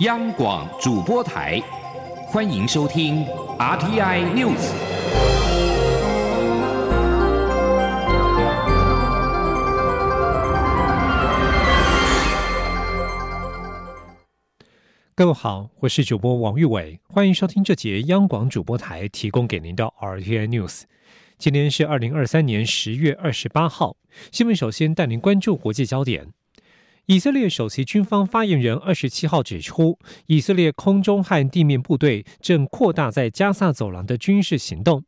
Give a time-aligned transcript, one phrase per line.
[0.00, 1.62] 央广主播台，
[2.26, 3.24] 欢迎收听
[3.56, 4.72] RTI News。
[15.14, 20.82] 各位好，我是主播王玉伟，欢迎收听这节央广主播台提供给您的 RTI News。
[21.38, 23.96] 今天是二零二三年十月二十八号，
[24.32, 26.32] 新闻首先带您关注国际焦点。
[27.06, 35.04] 以色列首席军方发言人二十七号指出，以色列空中和地面部队正扩大在加萨走廊的军事行动。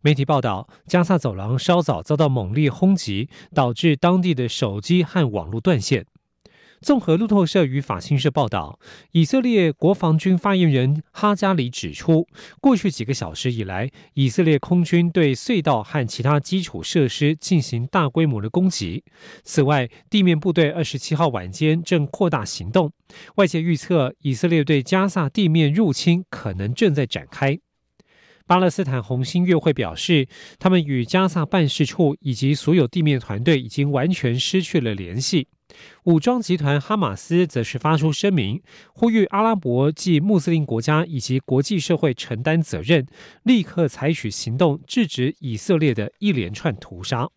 [0.00, 6.06] 媒体报道，加萨走廊稍早遭到猛烈轰击，导致当地的手机和网络断线。
[6.80, 8.78] 综合路透社与法新社报道，
[9.12, 12.26] 以色列国防军发言人哈加里指出，
[12.58, 19.04] 过去几个小时以来，以色列空军对隧道和其他基础设施进行大规模的攻击。
[19.44, 22.90] 此外，地面部队二十七号晚间正扩大行动，
[23.34, 27.58] 外界预测以色列对加萨地面入侵可能正在展开。
[28.46, 30.26] 巴勒斯坦红新月会表示，
[30.58, 35.46] 他们与加萨办事处以及所有地面团队已经完全失去了联系。
[36.04, 43.06] 武装集团哈马斯则是发出声明，呼吁阿拉伯及穆斯林国家以及国际社会承担责任，
[43.42, 47.28] 立刻采取行动制止以色列的一连串屠杀。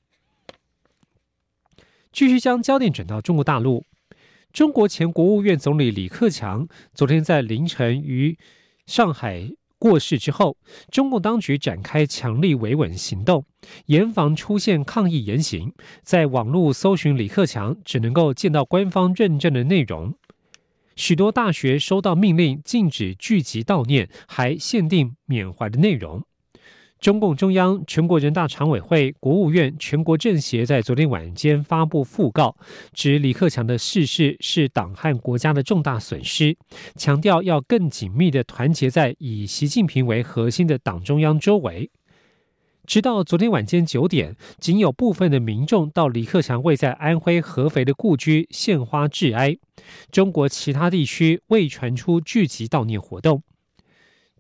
[2.12, 3.86] 继续将焦点转到中国大陆，
[4.52, 8.38] 中国前国务院总理李克强昨天在凌晨于
[8.86, 9.52] 上海。
[9.84, 10.56] 过世之后，
[10.90, 13.44] 中共当局展开强力维稳行动，
[13.88, 15.74] 严防出现抗议言行。
[16.04, 20.16] 在网络搜寻李克强，只能够见到官方认证的内容。
[20.96, 26.24] 许多大学收到命令，禁止聚集悼念，还限定缅怀的内容。
[27.04, 32.56] 中共中央、全国人大常委会、国务院、全国政协在昨天晚间发布讣告，
[32.94, 36.56] 指李克强的逝世是党和国家的重大损失，
[36.96, 41.92] 强调要更紧密的团结在以习近平为核心的党中央周围。
[42.86, 49.58] 直到昨天晚间九点，仅有部分的民众到李克强未在安徽合肥的故居献花致哀。
[50.10, 53.44] 中国其他地区未传出聚集悼念活动。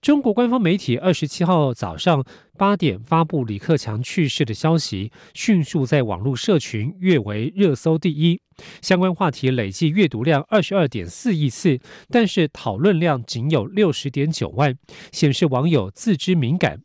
[0.03, 2.25] 中国官方媒体二十七号早上
[2.57, 8.41] 八点发布李克强去世的消息，迅速在网络社群跃为热搜第一，
[8.81, 14.77] 相关话题累计阅读量二十二点四亿次，但是讨论量仅有六十点九万，
[15.13, 16.81] 显示网友自知敏感。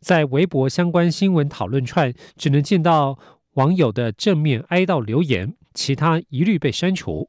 [0.00, 3.18] 在微博相关新闻讨论串，只能见到
[3.52, 7.28] 网友的正面哀悼留言，其他一律被删除。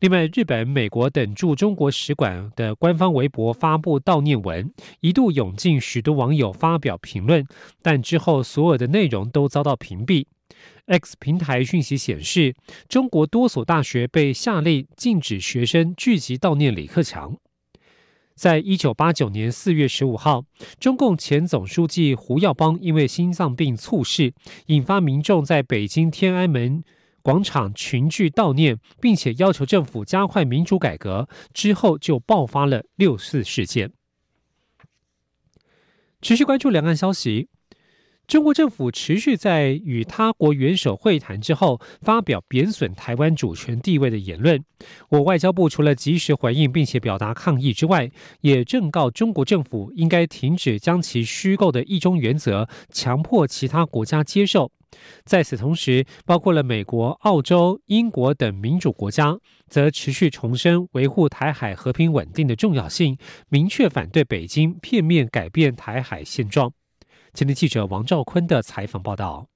[0.00, 7.46] 另外，日本、美国等驻中国使馆的官方微博发布悼念文，一度涌进许多网友发表评论，
[7.82, 10.24] 但之后所有的内容都遭到屏蔽。
[10.86, 12.56] X 平台讯息显示，
[12.88, 17.36] 中国多所大学被下令禁止学生聚集悼念李克强。
[18.34, 20.46] 在一九八九年四月十五号，
[20.78, 24.32] 中共前总书记胡耀邦因为心脏病猝逝，
[24.68, 26.82] 引发民众在北京天安门。
[27.22, 33.92] 广场群聚悼念，并且要求政府加快民主改革，之后就爆发了六四事件。
[36.22, 37.48] 持续关注两岸消息，
[38.26, 44.62] 中国政府持续在与他国元首会谈之后，发表贬损台湾主权地位的言论。
[45.08, 48.10] 我外交部除了及时回应并且表达抗议之外，
[48.42, 54.70] 也正告中国政府应该停止将其虚构的一中原则强迫其他国家接受。
[55.24, 59.36] 在此同时，包括了美国、澳洲、英国等民主国家，
[59.68, 63.16] 则持续重申维护台海和平稳定的重要性，
[63.48, 66.72] 明确反对北京片面改变台海现状。
[67.32, 69.46] 今天记者王兆坤的采访报道：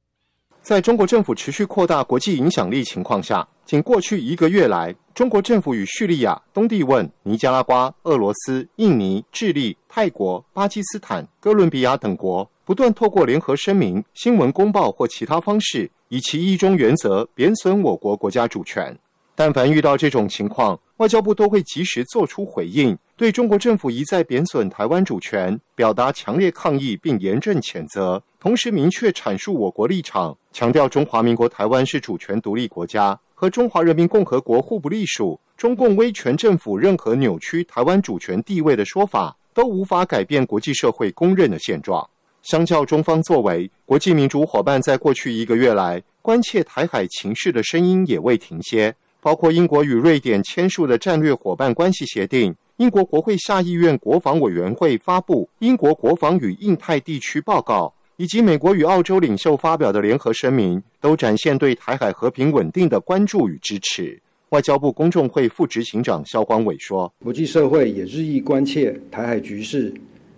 [0.63, 12.49] 在中国政府持续扩大国际影响力情况下，仅过去一个月来，中国政府与叙利亚、东帝汶、尼加拉瓜、俄罗斯、印尼、智利、泰国、巴基斯坦、哥伦比亚等国。
[12.67, 18.97] 不断透过联合声明、新闻公报或其他方式，以其一中原则贬损我国国家主权。
[19.35, 28.23] 但凡遇到这种情况，外交部都会及时做出回应，对中国政府一再贬损台湾主权表达强烈抗议，并严正谴责。
[28.41, 35.39] 同时，明确阐述我国立场，强调中华民国台湾是主权独立国家，和中华人民共和国互不隶属。
[35.57, 42.09] 中共威权政府任何扭曲台湾主权地位的说法，都无法改变国际社会公认的现状。
[42.45, 48.95] 相较中方作为，国际民主伙伴在过去一个月来关切台海情势的声音也未停歇。
[49.23, 64.21] 包括英国与瑞典签署的战略伙伴关系协定，英国国会下议院国防委员会发布英国国防与印太地区报告，以及美国与澳洲领袖发表的联合声明，都展现对台海和平稳定的关注与支持。
[64.51, 69.91] 外交部公众会副执行长肖光伟说：“国际社会也日益关切台海局势，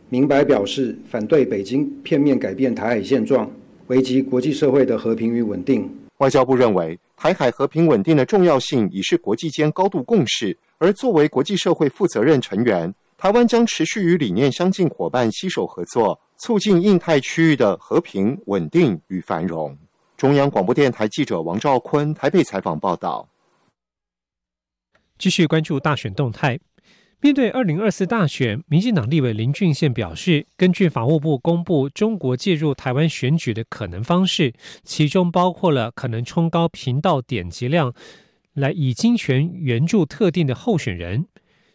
[0.09, 3.51] 明白表示反对北京片面改变台海现状，
[3.89, 5.89] 危及国际社会的和平与稳定。”
[6.19, 19.77] 外交部认为，台海和平稳定的重要性已是国际间高度共识，而作为国际社会负责任成员，台湾将持续与理念相近伙伴携手合作，促进印太区域的和平稳定与繁荣。
[20.17, 23.29] 中央广播电台记者王兆坤台北采访报道。
[25.19, 26.59] 继续关注大选动态。
[27.23, 34.53] 面对二零二四大选，民进党立委林俊宪表示，根据法务部公布中国介入台湾选举的可能方式，
[34.85, 37.95] 其中包括了可能冲高频道点击量，
[38.53, 41.27] 来以金权援助特定的候选人。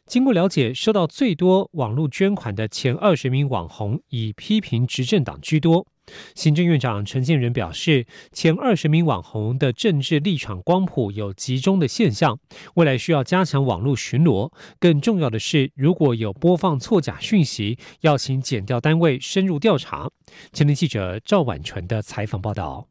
[0.05, 5.87] 经过了解，收到最多网络捐款的前二十名网红，以批评执政党居多。
[6.35, 12.39] 行政院长陈建仁表示，前二十名网红的政治立场光谱有集中的现象，
[12.75, 14.51] 未来需要加强网络巡逻。
[14.79, 20.09] 更重要的是，如果有播放错假讯息，要请检调单位深入调查。
[20.53, 22.87] 前天记者赵婉纯的采访报道。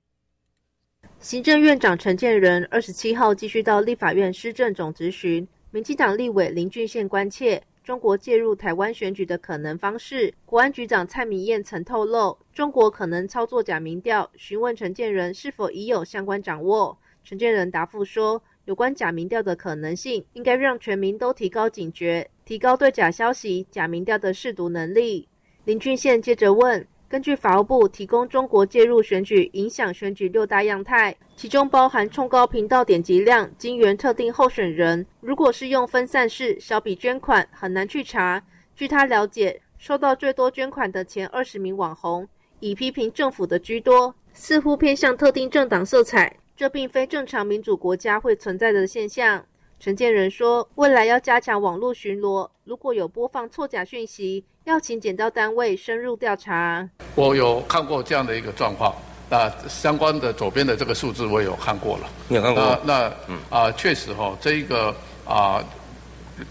[1.19, 7.62] 行政院长陈建仁二十七号继续到立法院施政总质询，民进党立委林俊宪关切。
[7.91, 14.31] 中国介入台湾选举的可能方式，国安局长蔡明燕曾透露，中国可能操作假民调。
[14.37, 25.29] 询问陈建仁是否已有相关掌握，陈建仁答复说，有关假民调的可能性，应该让全民都提高警觉，提高对假消息、假民调的试读能力。
[25.65, 26.87] 林俊宪接着问。
[27.11, 35.05] 根据法务部提供中国介入选举、影响选举六大样态，其中包含冲高频道点击量、金援特定候选人。
[35.19, 38.41] 如果是用分散式小笔捐款，很难去查。
[38.77, 42.29] 据他了解，收到最多捐款的前二十名网红，
[42.61, 46.37] 以批评政府的居多，似乎偏向特定政党色彩。
[46.56, 49.45] 这并非正常民主国家会存在的现象。
[49.81, 54.45] 陈建仁说，未来要加强网络巡逻，如果有播放错假讯息。
[54.65, 56.89] 要请检到单位深入调查。
[57.15, 58.95] 我有看过这样的一个状况，
[59.29, 62.09] 那相关的左边的这个数字我有看过了。
[62.29, 62.79] 你有看过？
[62.85, 65.65] 那嗯啊，确实哈，这一个啊，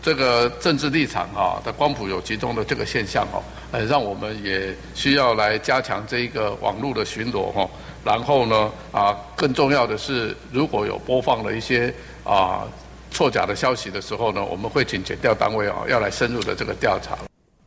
[0.01, 7.69] 这个政治立场哈的光谱有集中的这个现象哦，呃，让我们也需要来加强这一个网络的巡逻哈。
[8.03, 12.67] 然后呢啊，更重要的是，如果有播放了一些啊
[13.11, 17.17] 错假的消息的时候呢，我们会请检调单位啊要来深入的这个调查。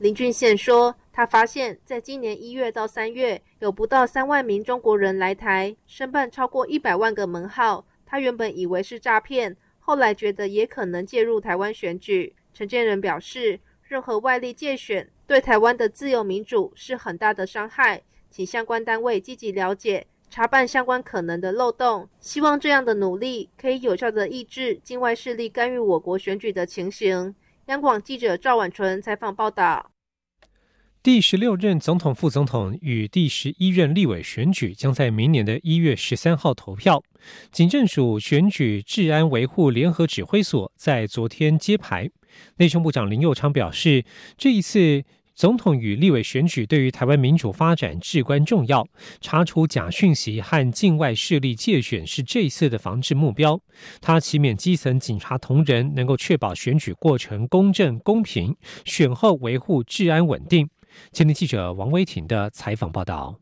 [0.02, 7.86] 林俊宪说，他发现，在今年一月到三月，有不到三万名中国人来台申办超过一百万个门号。
[8.04, 12.34] 他原本以为是诈骗，后来觉得也可能介入台湾选举。
[12.52, 22.08] 陈建仁表示，任何外力介选对台湾的自由民主是很大的伤害，请相关单位积极了解、查办相关可能的漏洞。
[22.18, 27.32] 希望这样的努力可以有效的抑制境外势力干预我国选举的情形。
[27.66, 29.91] 央广记者赵婉纯采访报道。
[31.02, 37.02] 第十六任总统、副总统与第十一任立委选举将在明年的一月十三号投票。
[37.50, 42.08] 警政署选举治安维护联合指挥所在昨天揭牌。
[42.58, 44.04] 内政部长林佑昌表示，
[44.38, 45.02] 这一次
[45.34, 48.86] 总统与立委选举对于台湾民主发展至关重要，
[49.20, 53.60] 查处假讯息和境外势力借选是这一次的防治目标。
[54.00, 58.54] 他期勉基层警察同仁能够确保选举过程公正公平，
[58.84, 60.68] 选后维护治安稳定。
[61.12, 63.38] 前天记者王威婷的采访报道：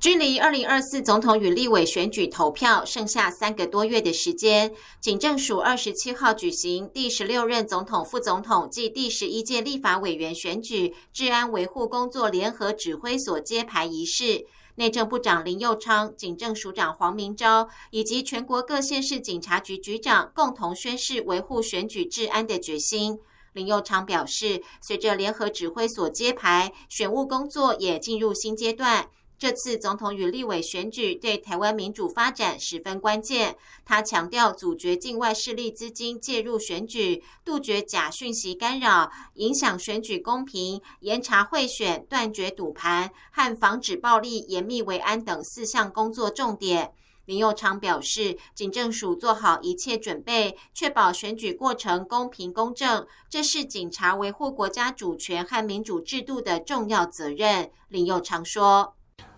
[0.00, 14.46] 距离二零二四总统与立委选举投票剩下三个多月的时间，警政署二十七号举行第十六任总统、副总统暨第十一届立法委员选举治安维护工作联合指挥所揭牌仪式。
[14.76, 23.18] 内政部长林佑昌、警政署长黄明昭以及全国各县市警察局局长共同宣誓维护选举治安的决心。
[23.58, 29.10] 林佑昌表示，随着联合指挥所揭牌，选务工作也进入新阶段。
[29.36, 33.56] 这次总统与立委选举对台湾民主发展十分关键。
[33.84, 46.92] 他强调，阻绝境外势力资金介入选举，杜绝假讯息干扰，影响选举公平，严查贿选，断绝赌盘和防止暴力，严密维安等四项工作重点。
[47.28, 57.70] 林佑昌表示，警政署做好一切准备，确保选举过程公平公正，这是警察维护国家主权和民主制度的重要责任。
[57.88, 58.94] 林佑昌说：“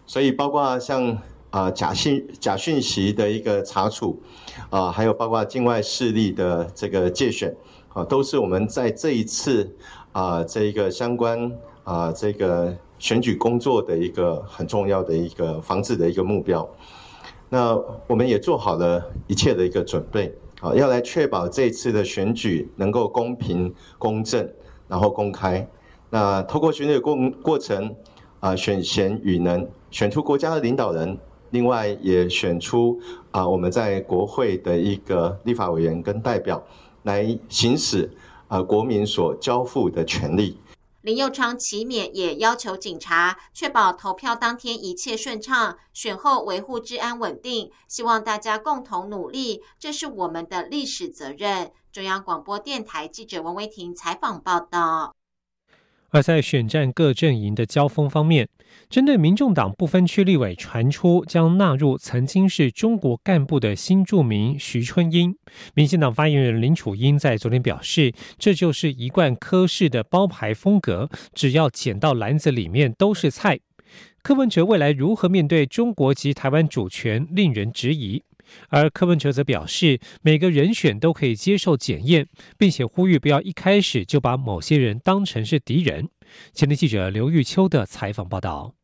[0.06, 1.18] 所以包括像
[1.50, 4.22] 啊假信假讯息的一个查处，
[4.70, 7.52] 啊，还有包括境外势力的这个界选，
[7.88, 9.68] 啊，都是我们在这一次
[10.12, 11.50] 啊这一个相关
[11.82, 16.64] 啊这个选举工作的一个很重要的一个防治的一个目标。”
[17.52, 17.76] 那
[18.06, 24.48] 我们也做好了一切的一个准备好，要来确保这次的选举能够公平、公正，
[24.86, 25.66] 然后公开。
[26.10, 27.92] 那透过选举过过程，
[28.38, 31.18] 啊，选贤与能，选出国家的领导人，
[31.50, 33.00] 另外也选出
[33.32, 36.62] 啊，我们在国会的一个立法委员跟代表，
[37.02, 38.08] 来行使
[38.46, 40.56] 啊国民所交付的权利。
[41.02, 47.70] 林佑昌齐勉也要求警察确保投票当天一切顺畅，选后维护治安稳定。
[47.88, 51.72] 希望大家共同努力，这是我们的历史责任。
[51.90, 55.16] 中央广播电台记者王维婷采访报道。
[56.10, 58.48] 而在选战各阵营的交锋方面，
[58.88, 65.36] 针对民众党不分区立委传出将纳入曾经是中国干部的新著名徐春英，
[65.74, 73.60] 民进党发言人林楚英在昨天表示，这就是一贯科室的包牌风格，只要捡到篮子里面都是菜。
[74.22, 78.22] 柯文哲未来如何面对中国及台湾主权，令人质疑。
[78.68, 82.26] 而柯文哲则表示，每个人选都可以接受检验，
[82.58, 86.08] 并且呼吁不要一开始就把某些人当成是敌人。
[86.52, 88.74] 前天记者刘玉秋的采访报道。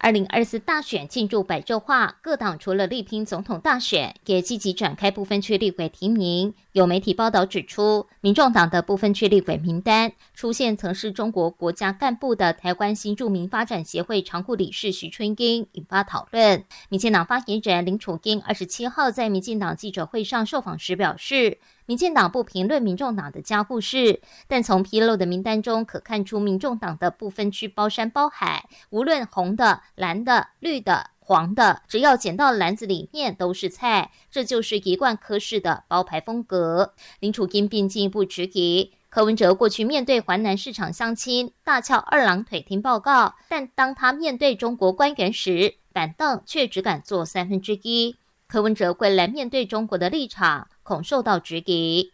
[0.00, 6.52] 二零二四大选进入百周化，各党除了力拼总统大选，也积极展开部分区立委提名。
[6.72, 16.64] 有媒体报道指出，民众党的部分区立委名单出现曾是中国国家干部的台湾新著名发展协会常务理事徐春英，引发讨论。
[16.90, 21.56] 民进党发言人林楚英二十七号在民进党记者会上受访时表示。
[21.86, 36.94] 民进党不评论民众党的家务事，但从披露的名单中可看出，民众党的不分区包山包海，无论红的、蓝的、绿的、黄的，只要捡到篮子里面都是菜，这就是一贯科室的包牌风格。
[37.20, 48.16] 林楚金并进一步质疑柯文哲过去面对环南市场相亲，大翘二郎腿听报告，但当他面对中国官员时，板凳却只敢坐三分之一。
[48.46, 50.68] 柯文哲未来面对中国的立场。
[50.84, 52.08] 恐受到质疑，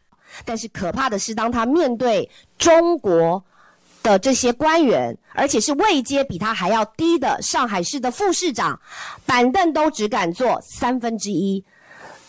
[0.47, 3.45] 但是可怕的是，当他面对中国
[4.03, 8.81] 的这些官员，而且是位阶比他还要低的上海市的副市长，
[9.27, 11.63] 板凳都只敢坐三分之一。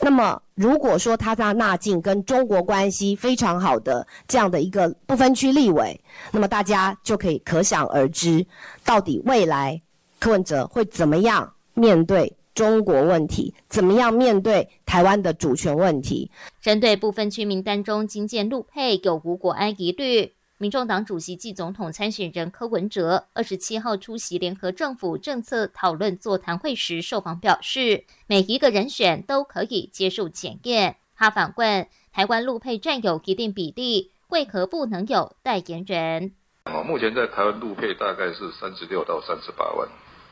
[0.04, 8.44] 那么，如果说他在纳进跟中国关系非常好的这样的一个不分区立委，那么大家就可以可想而知，
[8.84, 9.80] 到底未来
[10.20, 12.36] 柯文哲会怎么样面对。
[12.54, 16.30] 中国问题怎么样面对台湾的主权问题？
[16.62, 30.98] 针对部分区名单中金建陆配有无国安疑虑，民众党主席暨总统参选人柯文哲二十七号出席联合政府政策讨论座谈会时受访表示，每一个人选都可以接受检验。
[31.16, 36.34] 他反问：台湾陆配占有一定比例，为何不能有代言人？
[36.66, 39.88] 哦，目前在台湾陆配大概是三十六到三十八万，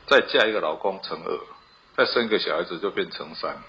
[0.06, 1.38] 再加一个老公乘二。
[2.00, 3.62] 再生一个小孩子就变成三了，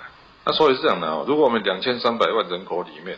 [0.45, 1.25] 那所以是这样的哦。
[1.27, 3.17] 如果我们两千三百万人口里面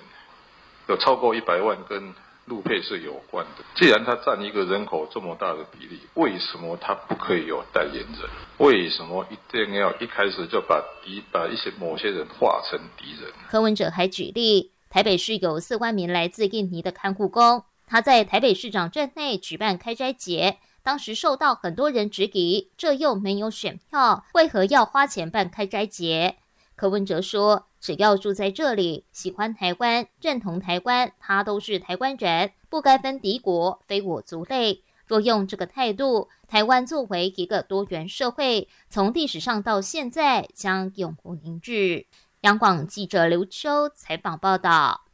[0.87, 2.15] 有超过一百万跟
[2.45, 8.27] 陆配是有关的，既然它占一个人口这么大的比例，为什么它不可以有代言人？
[8.57, 13.31] 为什么一定要一开始就把敌把一些某些人化成敌人？
[13.51, 20.57] 柯文哲还举例，台北市有四万名来自印尼的看护工，他在台北市长镇内举办开斋节。
[20.83, 26.35] 当时受到很多人质疑，这又没有选票，为何要花钱办开斋节？
[26.75, 34.83] 柯文哲说：“只要住在这里，喜欢台湾，认同台湾，他都是台湾人，不该分敌国，非我族类。
[35.07, 42.07] 若用这个态度，台湾作为一个多元社会，从历史上到现在将永不凝聚。”
[42.41, 45.05] 央广记者刘秋采访报道。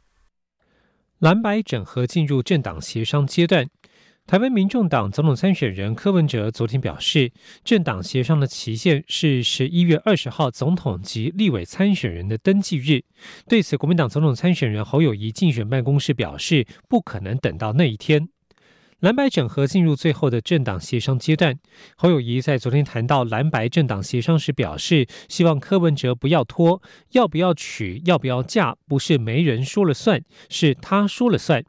[1.20, 3.68] 蓝白整合进入政党协商阶段。
[4.30, 7.32] 台湾民众党总统参选人柯文哲昨天表示，
[7.64, 13.02] 政党协商的期限是十一月二十号总统及立委参选人的登记日。
[13.48, 18.28] 对此，国民党总统参选人侯友谊竞选办公室表示，不可能等到那一天。
[19.00, 21.58] 蓝白整合进入最后的政党协商阶段，
[21.96, 26.80] 侯友谊在昨天谈到蓝白政党协商时表示，希望柯文哲不要拖，
[27.14, 31.64] 要不要娶，要不要嫁，不是没人说了算，是他说了算。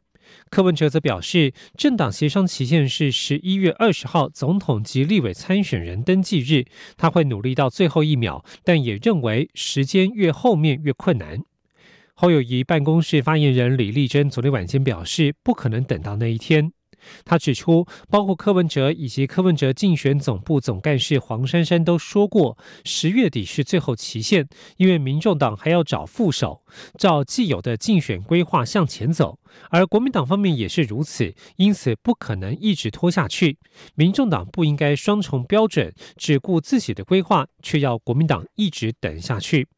[0.50, 11.42] 柯文哲则表示，政党协商期限是十一月二十号总统及立委参选人登记日，他会努力到最后一秒，但也认为时间越后面越困难。
[12.14, 16.72] 侯友谊办公室发言人李丽珍昨天晚间表示，不可能等到那一天。
[17.24, 26.62] 他指出，包括柯文哲以及柯文哲竞选总部总干事黄珊珊都说过，十月底是最后期限，因为民众党还要找副手，
[26.98, 29.38] 照既有的竞选规划向前走，
[29.70, 33.58] 而国民党方面也是如此，因此不可能一直拖下去。
[33.94, 39.68] 民众党不应该双重标准，只顾自己的规划，却要国民党一直等下去。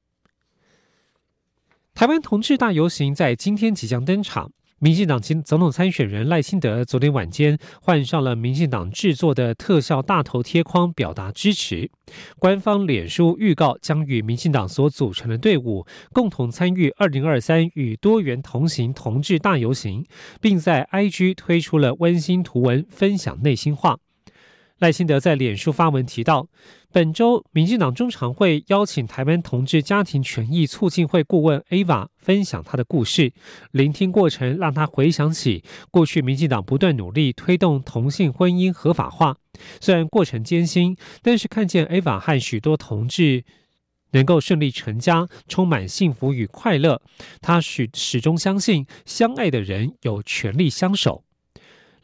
[1.94, 4.50] 台湾同志大游行在今天即将登场。
[4.84, 11.90] 民进党今总统参选人赖清德昨天晚间换上了民进党制作的特效大头贴框，表达支持。
[12.38, 20.04] 官方脸书预告将与民进党所组成的队伍共同参与二零二三与多元同行同志大游行，
[20.42, 23.96] 并在 IG 推出了温馨图文分享内心话。
[24.80, 26.48] 赖清德在脸书发文提到，
[26.94, 33.32] 本周民进党中常会邀请台湾同志家庭权益促进会顾问 Ava 分享他的故事，
[33.72, 39.36] 聆听过程让他回想起过去民进党不断努力推动同性婚姻合法化，
[39.80, 43.42] 虽然过程艰辛，但是看见 Ava 和许多同志
[44.12, 47.02] 能够顺利成家，充满幸福与快乐，
[47.40, 51.24] 他始始终相信相爱的人有权利相守。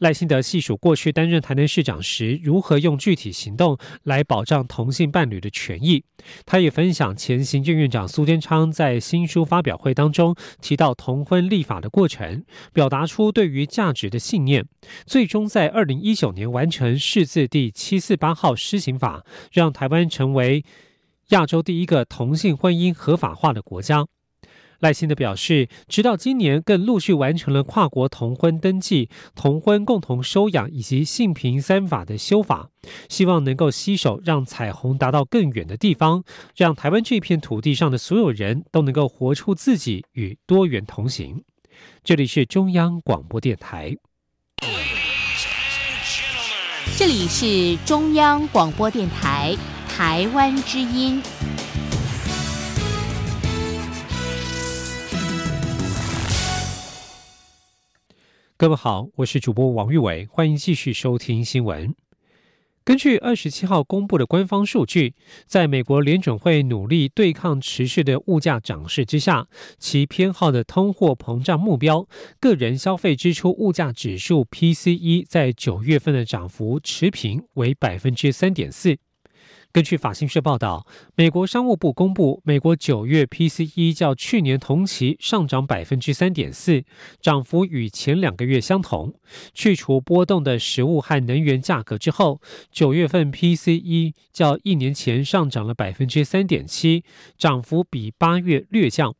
[0.01, 6.03] 赖清德细数过去担任台南市长时，如何用具体行动来保障同性伴侣的权益。
[6.43, 12.43] 他也分享前行政院长苏贞昌在新书发表会当中提到同婚立法的过程，
[12.73, 14.65] 表达出对于价值的信念，
[15.05, 20.65] 最终在二零一九年完成释字第七四八号施行法，让台湾成为
[21.27, 24.07] 亚洲第一个同性婚姻合法化的国家。
[24.81, 32.69] 赖清德表示，直到今年更陆续完成了跨国同婚登记、同婚共同收养以及性平三法的修法，
[33.07, 36.23] 希望能够携手让彩虹达到更远的地方，
[36.55, 41.43] 让台湾这片土地上的所有人都能够活出自己与多元同行。
[42.03, 43.95] 这里是中央广播电台，
[46.97, 49.55] 这里是中央广播电台
[49.87, 51.21] 台湾之音。
[58.61, 61.95] 各位好，我是主播王玉伟，欢迎继续收听新闻。
[62.83, 65.15] 根据二十七号公布的官方数据，
[65.47, 69.47] 在美国联准会努力对抗持续的物价涨势之下，
[69.79, 72.07] 其偏好的通货膨胀目标
[72.39, 78.99] 个人消费支出物价指数 （PCE） 在九月份的涨幅持平为百分之三点四。
[79.73, 86.83] 根据法新社报道，美国商务部公布，美国九月 PCE 较去年同期上涨百分之三点四，
[87.21, 89.13] 涨幅与前两个月相同。
[89.53, 97.05] 去除波动的食物和能源价格之后，九月份 PCE 较一年前上涨了百分之三点七，
[97.37, 99.15] 涨幅比八月略降。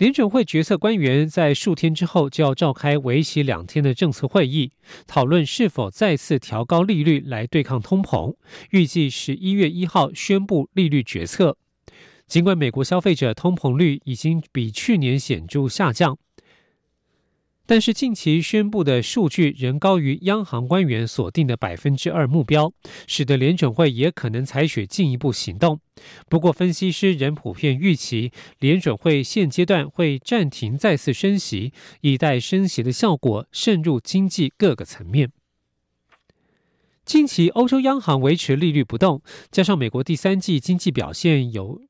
[0.00, 4.72] 联准会决策官员在数天之后就要召开为期两天的政策会议，
[5.06, 8.34] 讨论是否再次调高利率来对抗通膨。
[8.70, 11.58] 预计十一月一号宣布利率决策。
[12.26, 16.16] 尽管美国消费者通膨率已经比去年显著下降。
[17.70, 22.72] 但是近期宣布的数据仍高于央行官员锁定的百分之二目标，
[23.06, 25.78] 使得联准会也可能采取进一步行动。
[26.28, 35.30] 不过，分析师仍普遍预期联准会现阶段会暂停再次升息，以待升息的效果渗入经济各个层面。
[37.04, 41.80] 近期欧洲央行维持利率不动，加上美国第三季经济表现有。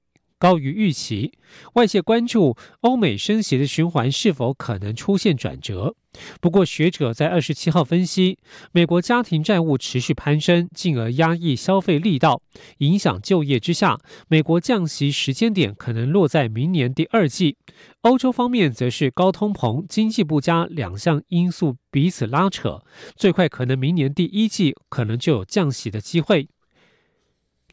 [0.41, 1.35] 高于预期，
[1.75, 5.95] 外界关注欧美升息的循环是否可能出现转折。
[6.41, 8.39] 不过，学者在二十七号分析，
[8.73, 12.41] 美国家庭债务持续攀升，进而压抑消费力道，
[12.79, 17.59] 影响就业之下，美国降息时间点可能落在明年第二季。
[18.01, 22.83] 欧洲方面则是高通膨、经济不佳两项因素彼此拉扯，
[23.15, 26.49] 最快可能明年第一季可能就有降息的机会。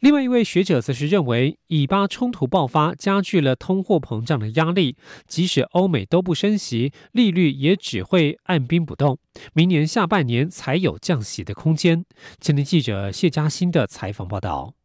[0.00, 9.18] 另外一位学者则是认为，以巴冲突爆发加剧了通货膨胀的压力，即使欧美都不升息，利率也只会按兵不动，
[9.52, 12.04] 明年下半年才有降息的空间。
[12.38, 14.77] 今天记者谢嘉欣的采访报道。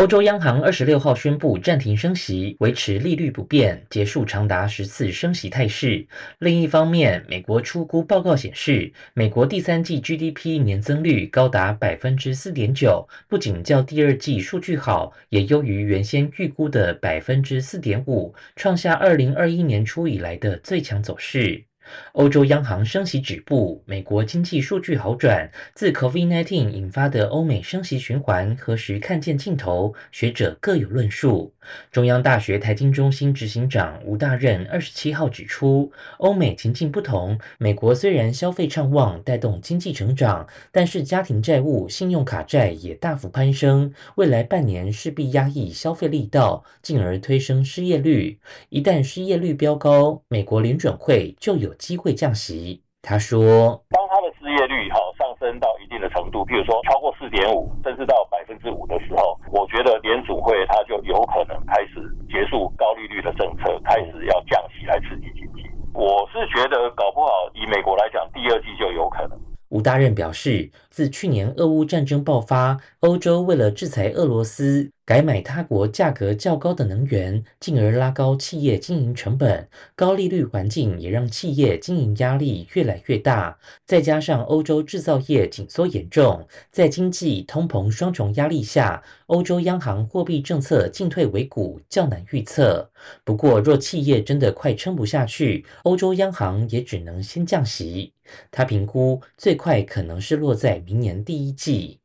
[0.00, 6.06] 欧洲央行二十六号宣布暂停升息，维持利率不变，结束长达十次升息态势。
[6.38, 21.69] 另一方面，美国出估报告显示，美国第三季 GDP 年增率高达百分之四点九，不仅较第二季数据好，也优于原先预估的百分之四点五，创下二零二一年初以来的最强走势。
[22.12, 29.94] 欧洲央行升息止步，美国经济数据好转，自 COVID-19 引发的欧美升息循环何时看见尽头？
[30.10, 31.52] 学者各有论述。
[31.92, 48.38] 中央大学财经中心执行长吴大任二十七号指出，欧美情境不同，美国虽然消费畅旺，带动经济成长，但是家庭债务、信用卡债也大幅攀升，未来半年势必压抑消费力道，进而推升失业率。
[48.70, 52.84] 一旦失业率飙高，美国联准会就有机会降息。
[53.02, 65.64] 他说：“当他的失业率哈上升升到一定的程度，譬如说超过四点五，甚至到百分之五的时候，我觉得联储会它就有可能开始结束高利率的政策，开始要降息来刺激经济。
[65.92, 69.38] 我是觉得搞不好以美国来讲，第二季就有可能。
[69.70, 74.90] 吴大任表示，自去年俄乌战争爆发，欧洲为了制裁俄罗斯。
[75.06, 79.66] 改买他国价格较高的能源，进而拉高企业经营成本。
[79.96, 83.58] 高利率环境也让企业经营压力越来越大。
[83.84, 92.88] 再加上欧洲制造业紧缩严重，在经济通膨双重压力下，欧洲央行货币政策进退维谷较难预测。
[93.24, 98.12] 不过，若企业真的快撑不下去，欧洲央行也只能先降息。
[98.52, 101.98] 他评估最快可能是落在明年第一季。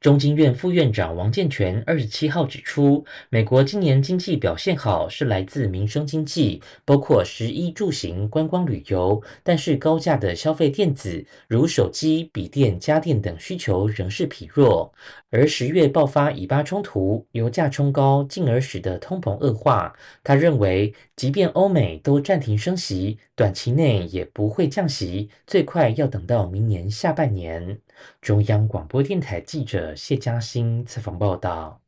[0.00, 14.92] 中经院副院长王健全二十七号指出，美国今年经济表现好是来自民生经济，包括食衣住行、观光旅游，但是高价的消费电子，如手机、笔电、家电等需求仍是疲弱。
[15.30, 19.94] 而十月爆发以巴冲突，油价冲高，进而使得通膨恶化。
[20.24, 27.78] 他认为，即便欧美都暂停升息，短期内也不会降息，最快要等到明年下半年。
[28.20, 31.80] 中央广播电台记者谢嘉欣采访报道。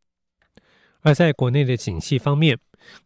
[1.02, 2.58] 而在国内的景气方面，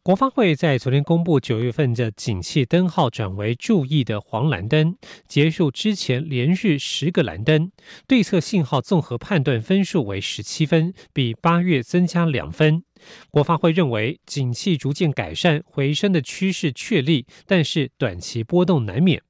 [0.03, 4.97] 国发会在昨天公布九月份的景气灯号转为注意的黄蓝灯，
[5.29, 7.71] 结束之前连续十个蓝灯，
[8.09, 12.83] 对策信号综合判断分数为十七分，比八月增加两分。
[13.31, 19.23] 国发会认为，景气逐渐改善回升的趋势确立，但是短期波动难免。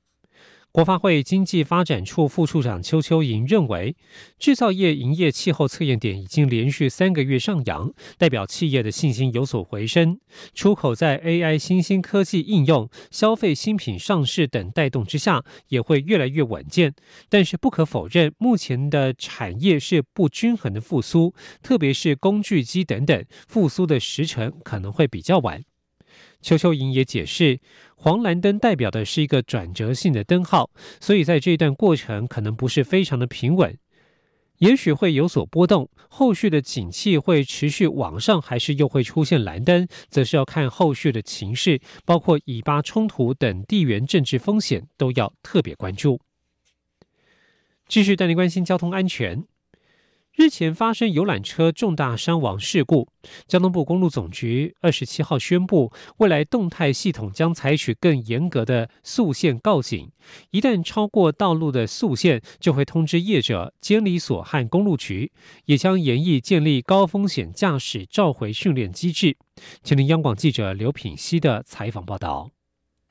[0.75, 3.95] 国发会经济发展处副处长邱秋莹认为，
[4.41, 10.19] 制造业营业气候测验点已经连续三个月上扬，代表企业的信心有所回升。
[10.53, 16.93] 出口在 AI 新兴科技应用、消费新品上市等带动之下，也会越来越稳健。
[17.29, 21.33] 但是不可否认，目前的产业是不均衡的复苏，
[21.63, 25.63] 特别是工具机等等，复苏的时程可能会比较晚。
[26.45, 27.59] 邱秋莹也解释。
[27.97, 33.79] 黄蓝灯代表的是一个转折性的灯号，所以在这一段过程可能不是非常的平稳，
[34.59, 35.89] 也许会有所波动。
[36.11, 46.21] 后续的景气会持续往上，还是又会出现蓝灯，则是要看后续的情势，包括以巴冲突等地缘政治风险都要特别关注。
[47.89, 49.45] 继续带您关心交通安全。
[50.37, 53.09] 日前发生游览车重大伤亡事故，
[53.47, 60.11] 交通部公路总局二十七号宣布，未来动态系统将采取更严格的速线告警，
[60.51, 65.31] 一旦超过道路的速线，就会通知业者、监理所和公路局，
[65.67, 69.37] 也将严议建立高风险驾驶召回训练机制。
[69.85, 72.51] 请听央广记者刘品希的采访报道。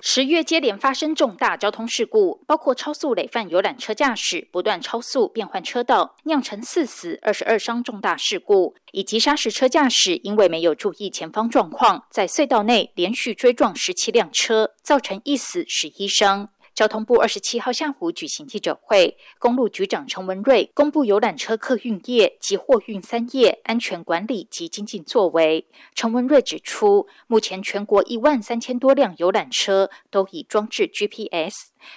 [0.05, 16.49] 十月接连发生重大交通事故，包括超速累犯游览车驾驶不断超速变换车道，酿成四死二十二伤重大事故，以及砂石车驾驶因为没有注意前方状况，在隧道内连续追撞十七辆车，造成一死十一伤。
[16.73, 25.67] 交通部二十七号下午举行记者会，公路局长陈文瑞公布游览车客运业及货运三业安全管理及经济作为。
[25.93, 31.53] 陈文瑞指出，目前全国一万三千多辆游览车都已装置 GPS，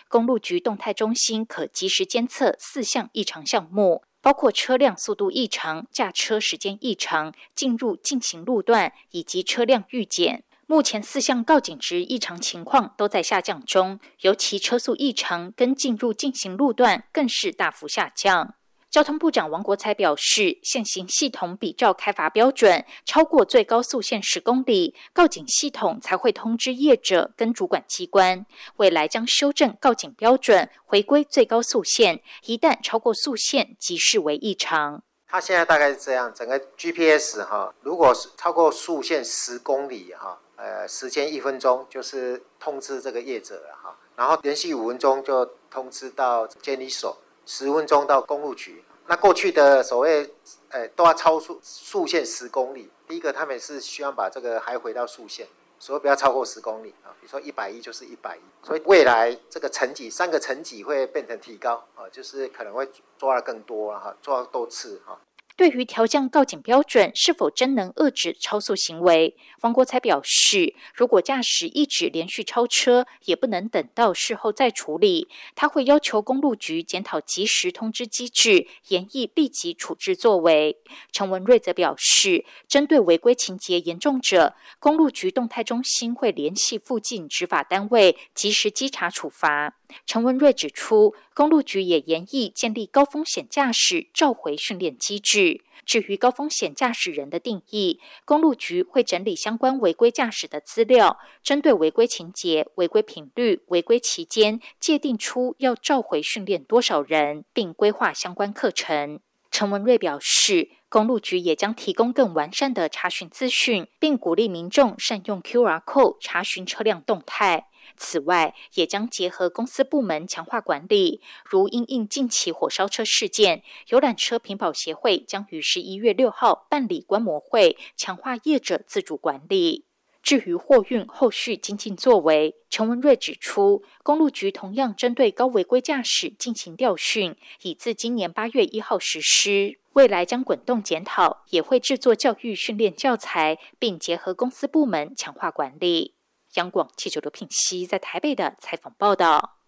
[0.09, 10.45] 公路局动态中心可及时监测四项异常项目，包括车辆速度异常、驾车时间异常、进入进行路段以及车辆预检。
[10.69, 18.57] 目前四项告警值异常情况都在下降中，尤其车速异常跟进入进行路段更是大幅下降。
[18.91, 28.45] 交通部长王国才表示，现行系统比照开罚标准，超过最高速限十公里，告警系统才会通知业者跟主管机关。
[28.79, 35.05] 未来将修正告警标准，回归最高速限，一旦超过速限，即视为异常。
[35.29, 40.41] 它现在大概是这样，整个 GPS 哈，如果是超过速限十公里哈。
[40.57, 48.83] 呃，时间一分钟就是通知这个业者了哈，然后连续五分钟就通知到监理所，十分钟到公路局。
[49.07, 50.29] 那过去的所谓，
[50.71, 52.91] 呃，都要超速速限十公里。
[53.07, 55.47] 第一个，他们是希望把这个还回到速限，
[55.79, 57.15] 所以不要超过十公里啊。
[57.21, 65.21] 比如说一百一就是一百一，所以未来这个层级三个层级会变成提高啊，就是可能会抓的更多了哈，抓多次哈。
[65.57, 80.77] 对于调降告警标准是否真能遏制超速行为，王国才表示，如果驾驶一直连续超车，也不能等到事后再处理，他会要求公路局检讨及时通知机制，严议立即处置作为。
[81.11, 89.75] 陈文瑞则表示，针对违规情节严重者，公路局动态中心会联系附近执法单位，及时稽查处罚。
[90.07, 95.63] 陈文瑞指出，公路局也研议建立高风险驾驶召回训练机制。
[95.85, 109.21] 至于高风险驾驶人的定义，公路局会整理相关违规驾驶的资料，针对违规情节、违规频率、违规期间，界定出要召回训练多少人，并规划相关课程。
[109.53, 117.69] 陈文瑞表示，公路局也将提供更完善的查询资讯，并鼓励民众善用 QR Code 查询车辆动态。
[117.97, 129.85] 此外，也将结合公司部门强化管理，如因应近期火烧车事件，游览车品保协会将于十一月六号办理观摩会，强化业者自主管理。
[130.23, 146.16] 至于货运后续精进作为，陈文瑞指出，公路局同样针对高违规驾驶进行调训，已自今年八月一号实施，未来将滚动检讨，也会制作教育训练教材，并结合公司部门强化管理。
[146.57, 149.59] 央广记者刘品熙在台北的采访报道：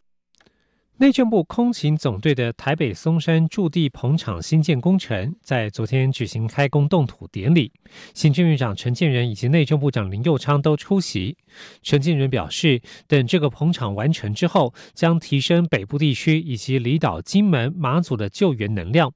[0.97, 7.73] 内政部空勤总队的台北松山驻地棚厂新建工程在昨天举行开工动土典礼，
[8.15, 11.37] 行政院长陈建仁以及内政部长林佑昌都出席。
[11.83, 19.13] 陈建仁表示，等这个棚厂完成之后，将提升北部地区以及离岛金门、马祖的救援能量。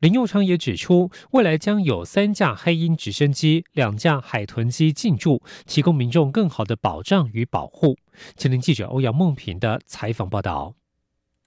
[0.00, 7.96] 林佑昌也指出，未来将有三架黑鹰直升机、两架海豚机进驻，提供民众更好的保障与保护。
[8.36, 10.74] 前林记者欧阳梦平的采访报道。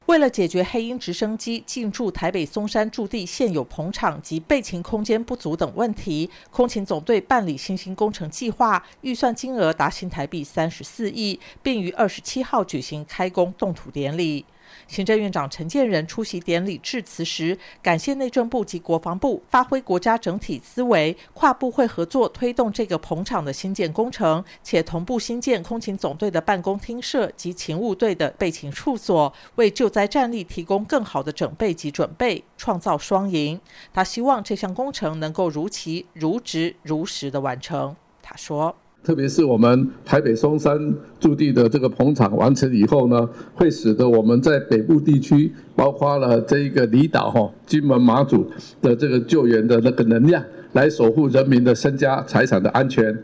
[0.08, 14.45] 为了解决黑鹰直升机进驻台北松山驻地现有棚场及备勤空间不足等问题，空勤总队办理新兴工程计划，预算金额达新台币三十四亿，并于二十七号举行开工动土典礼。
[14.88, 33.60] 行政院长陈建仁出席典礼致辞时，感谢内政部及国防部发挥国家整体思维，跨部会合作推动这个捧场的新建工程，且同步新建空勤总队的办公厅舍及勤务队的备勤处所，为救灾战力提供更好的整备及准备，创造双赢。
[33.93, 37.95] 他希望这项工程能够如期、如职、如实的完成。
[38.21, 38.75] 他说。
[39.04, 40.78] 特别是我们台北松山
[41.20, 48.46] 驻地的这个捧场完成以后呢，会使得我们在北部地区，包括了这一个离岛哈、金门、马祖
[48.82, 53.18] 的这个救援的那个能量，来守护人民的身家财产的安全。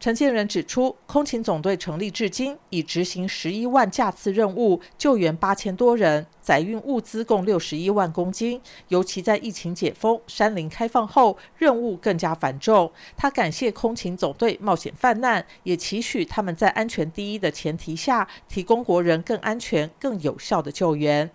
[0.00, 8.60] 陈建仁指出，空勤总队成立至今，已执行十一万架次任务，救援八千多人，载运物资共六十一万公斤。
[8.86, 12.92] 尤其在疫情解封、山林开放后，任务更加繁重。
[13.16, 21.28] 他感谢空勤总队冒险犯难，也期许他们在安全第一的前提下，提供国人更安全、更有效的救援。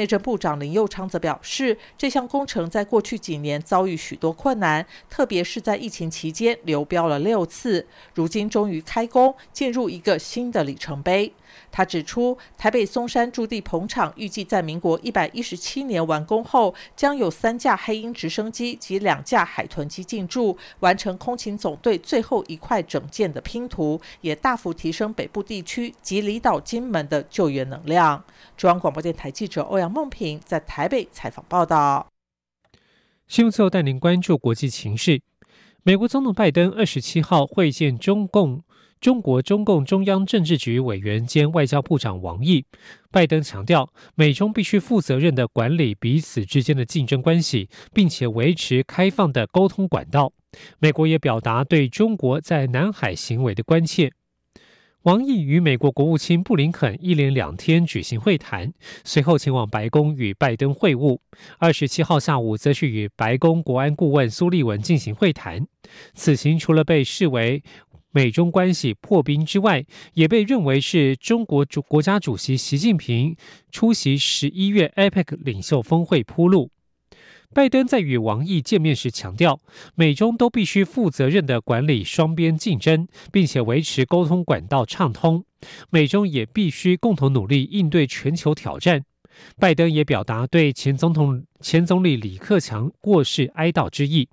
[0.00, 11.30] 内政部长林佑昌则表示，这项工程在过去几年遭遇许多困难，特别是在疫情期间流标了六次，如今终于开工，进入一个新的里程碑。
[11.72, 28.22] 他指出，台北松山驻地棚厂预计在民国一百一十七年完工后，将有三架黑鹰直升机及两架海豚机进驻，完成空勤总队最后一块整件的拼图，也大幅提升北部地区及离岛金门的救援能量。
[28.56, 32.06] 中央广播电台记者欧阳梦平在台北采访报道。
[33.28, 35.22] 新闻最后带您关注国际情势，
[35.84, 38.64] 美国总统拜登二十七号会见中共。
[39.00, 42.66] 中国中共中央政治局委员兼外交部长王毅，
[43.10, 50.34] 拜登强调，美中必须负责任的管理彼此之间的竞争关系，并且维持开放的沟通管道。
[50.80, 54.12] 美国也表达对中国在南海行为的关切。
[55.04, 58.70] 王毅与美国国务卿布林肯一连两天举行会谈，
[59.02, 61.20] 随后前往白宫与拜登会晤。
[61.58, 65.66] 二十七号下午，则是与白宫国安顾问苏利文进行会谈。
[66.12, 67.62] 此行除了被视为
[68.12, 73.36] 美中关系破冰之外，也被认为是中国主国家主席习近平
[73.70, 76.70] 出席十一月 APEC 领袖峰会铺路。
[77.52, 79.60] 拜登在与王毅见面时强调，
[79.94, 85.44] 美中都必须负责任的管理双边竞争，并且维持沟通管道畅通。
[85.90, 89.04] 美中也必须共同努力应对全球挑战。
[89.58, 94.28] 拜登也表达对前总统前总理李克强过世哀悼之意。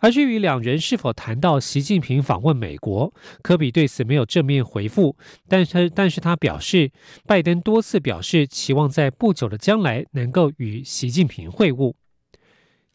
[0.00, 5.16] 而至于两人是否谈到习近平访问美国，科比对此没有正面回复。
[5.46, 6.90] 但是，但是他表示，
[7.26, 11.94] 拜登多次表示期望在不久的将来能够与习近平会晤。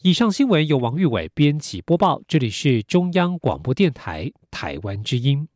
[0.01, 5.47] 以上新闻由王玉伟编辑播报，这里是中央广播电台台湾之音。